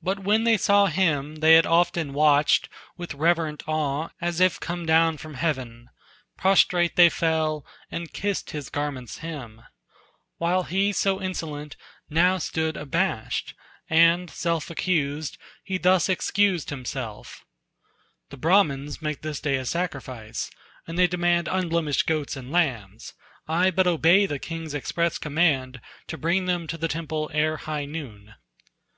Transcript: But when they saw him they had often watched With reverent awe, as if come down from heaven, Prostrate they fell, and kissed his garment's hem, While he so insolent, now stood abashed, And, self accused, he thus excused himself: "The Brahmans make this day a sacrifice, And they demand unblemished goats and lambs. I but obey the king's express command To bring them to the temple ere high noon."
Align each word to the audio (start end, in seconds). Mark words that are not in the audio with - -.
But 0.00 0.20
when 0.20 0.44
they 0.44 0.56
saw 0.56 0.86
him 0.86 1.36
they 1.36 1.52
had 1.52 1.66
often 1.66 2.14
watched 2.14 2.70
With 2.96 3.12
reverent 3.12 3.62
awe, 3.68 4.08
as 4.18 4.40
if 4.40 4.58
come 4.58 4.86
down 4.86 5.18
from 5.18 5.34
heaven, 5.34 5.90
Prostrate 6.38 6.96
they 6.96 7.10
fell, 7.10 7.66
and 7.90 8.10
kissed 8.10 8.52
his 8.52 8.70
garment's 8.70 9.18
hem, 9.18 9.60
While 10.38 10.62
he 10.62 10.94
so 10.94 11.20
insolent, 11.20 11.76
now 12.08 12.38
stood 12.38 12.74
abashed, 12.78 13.52
And, 13.90 14.30
self 14.30 14.70
accused, 14.70 15.36
he 15.62 15.76
thus 15.76 16.08
excused 16.08 16.70
himself: 16.70 17.44
"The 18.30 18.38
Brahmans 18.38 19.02
make 19.02 19.20
this 19.20 19.40
day 19.40 19.56
a 19.56 19.66
sacrifice, 19.66 20.50
And 20.86 20.98
they 20.98 21.06
demand 21.06 21.48
unblemished 21.48 22.06
goats 22.06 22.34
and 22.34 22.50
lambs. 22.50 23.12
I 23.46 23.70
but 23.70 23.86
obey 23.86 24.24
the 24.24 24.38
king's 24.38 24.72
express 24.72 25.18
command 25.18 25.82
To 26.06 26.16
bring 26.16 26.46
them 26.46 26.66
to 26.68 26.78
the 26.78 26.88
temple 26.88 27.30
ere 27.34 27.58
high 27.58 27.84
noon." 27.84 28.36